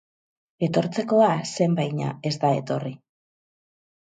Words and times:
Etortzekoa 0.67 1.27
zen 1.57 1.75
baina 1.81 2.09
ez 2.31 2.33
da 2.45 2.53
etorri. 2.63 2.95